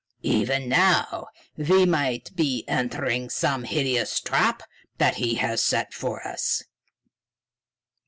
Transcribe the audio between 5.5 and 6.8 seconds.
set for us."